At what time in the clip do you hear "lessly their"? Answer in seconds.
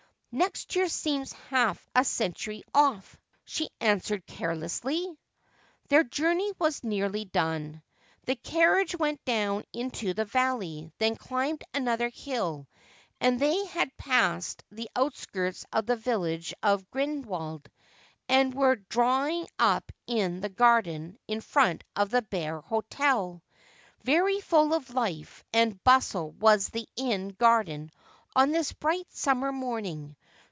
4.55-6.05